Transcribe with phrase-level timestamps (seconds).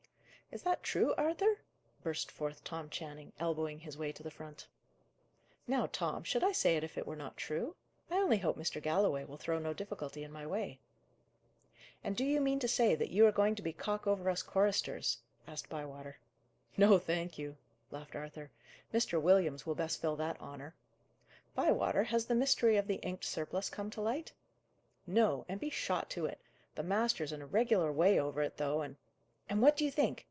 [0.53, 1.61] "Is that true, Arthur?"
[2.03, 4.67] burst forth Tom Channing, elbowing his way to the front.
[5.65, 7.77] "Now, Tom, should I say it if it were not true?
[8.09, 8.81] I only hope Mr.
[8.81, 10.81] Galloway will throw no difficulty in my way."
[12.03, 14.43] "And do you mean to say that you are going to be cock over us
[14.43, 16.17] choristers?" asked Bywater.
[16.75, 17.55] "No, thank you,"
[17.89, 18.51] laughed Arthur.
[18.93, 19.21] "Mr.
[19.21, 20.75] Williams will best fill that honour.
[21.55, 24.33] Bywater, has the mystery of the inked surplice come to light?"
[25.07, 26.41] "No, and be shot to it!
[26.75, 28.97] The master's in a regular way over it, though, and"
[29.49, 30.19] "And what do you think?"